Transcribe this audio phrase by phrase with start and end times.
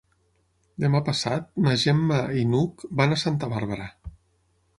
[0.83, 3.93] Demà passat na Gemma i n'Hug van a Santa Bàrbara.